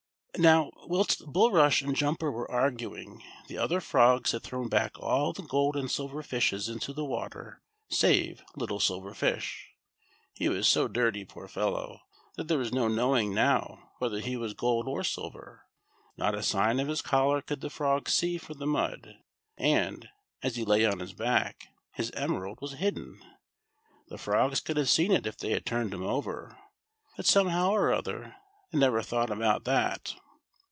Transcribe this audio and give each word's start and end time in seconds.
Now 0.37 0.71
whilst 0.87 1.25
Bulrush 1.31 1.81
and 1.81 1.93
Jumper 1.93 2.31
were 2.31 2.49
arguing, 2.49 3.21
the 3.47 3.57
other 3.59 3.81
frogs 3.81 4.31
had 4.31 4.41
thrown 4.41 4.69
back 4.69 4.97
all 4.97 5.33
the 5.33 5.41
gold 5.43 5.75
and 5.75 5.91
silver 5.91 6.23
fishes 6.23 6.69
into 6.69 6.93
the 6.93 7.03
water 7.03 7.61
save 7.89 8.41
little 8.55 8.79
Silver 8.79 9.13
Fish. 9.13 9.71
He 10.33 10.47
was 10.47 10.67
so 10.69 10.87
dirty, 10.87 11.25
poor 11.25 11.49
fellow, 11.49 11.99
that 12.37 12.47
there 12.47 12.57
was 12.57 12.71
no 12.73 12.87
knowing 12.87 13.35
now 13.35 13.91
whether 13.99 14.19
he 14.21 14.37
was 14.37 14.53
gold 14.53 14.87
or 14.87 15.03
silver; 15.03 15.65
not 16.17 16.33
a 16.33 16.41
sign 16.41 16.79
of 16.79 16.87
his 16.87 17.01
collar 17.03 17.41
could 17.41 17.59
the 17.59 17.69
frogs 17.69 18.13
see 18.13 18.37
for 18.37 18.53
the 18.53 18.65
mud; 18.65 19.17
and, 19.57 20.07
as 20.41 20.55
he 20.55 20.63
lay 20.63 20.85
on 20.85 20.99
his 20.99 21.13
back, 21.13 21.67
his 21.91 22.09
emerald 22.11 22.57
was 22.61 22.75
hiJden. 22.75 23.17
The 24.07 24.17
frogs 24.17 24.61
could 24.61 24.77
have 24.77 24.89
seen 24.89 25.11
it 25.11 25.27
if 25.27 25.37
tiiey 25.37 25.51
had 25.51 25.65
turned 25.65 25.93
him 25.93 26.03
over; 26.03 26.57
but, 27.17 27.25
somehow 27.27 27.71
or 27.71 27.93
other, 27.93 28.37
they 28.71 28.79
never 28.79 29.03
thought 29.03 29.29
about 29.29 29.65
that. 29.65 30.15